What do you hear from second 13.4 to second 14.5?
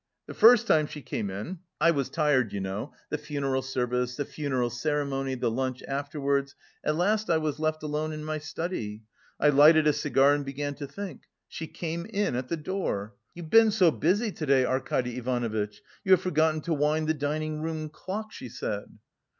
been so busy to